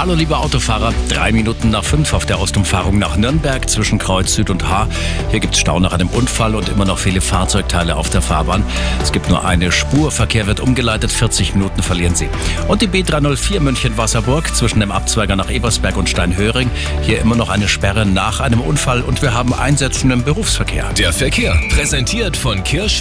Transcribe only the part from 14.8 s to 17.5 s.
dem Abzweiger nach Ebersberg und Steinhöring. Hier immer noch